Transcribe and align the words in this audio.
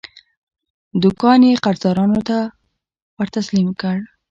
دوکان 1.03 1.39
یې 1.47 1.61
قرضدارانو 1.65 2.19
ته 2.29 2.37
ورتسلیم 3.19 3.69
کړ. 3.81 3.97